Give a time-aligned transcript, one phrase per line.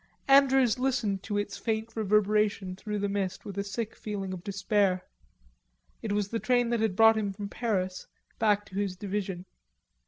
[0.27, 5.03] Andrews listened to its faint reverberation through the mist with a sick feeling of despair.
[6.01, 8.07] It was the train that had brought him from Paris
[8.39, 9.45] back to his division.